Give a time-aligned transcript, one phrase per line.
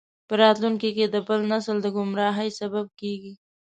[0.27, 3.33] په راتلونکي کې د بل نسل د ګمراهۍ سبب کیږي.